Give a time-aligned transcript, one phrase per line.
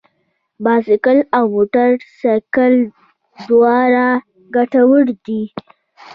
[0.63, 1.89] بايسکل او موټر
[2.19, 2.73] سايکل
[3.49, 4.07] دواړه
[4.55, 5.43] ګټور دي.